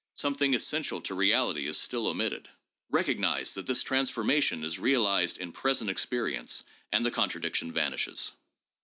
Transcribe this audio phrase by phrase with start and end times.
[0.15, 2.49] Some thing essential to reality is still omitted.
[2.89, 8.31] Recognize that this transformation is realized in present experi ence, and the contradiction vanishes.